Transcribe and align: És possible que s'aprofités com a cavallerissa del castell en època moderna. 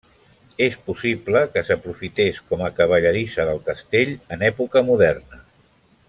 És 0.67 0.77
possible 0.87 1.41
que 1.57 1.63
s'aprofités 1.67 2.39
com 2.47 2.63
a 2.67 2.71
cavallerissa 2.81 3.45
del 3.53 3.61
castell 3.71 4.15
en 4.37 4.47
època 4.53 4.83
moderna. 4.93 5.43